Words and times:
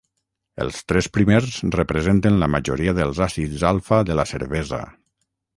Els 0.63 0.79
tres 0.91 1.09
primers 1.17 1.59
representen 1.75 2.39
la 2.45 2.49
majoria 2.55 2.97
dels 3.01 3.21
àcids 3.29 3.67
alfa 3.73 4.03
de 4.09 4.21
la 4.23 4.27
cervesa. 4.35 4.85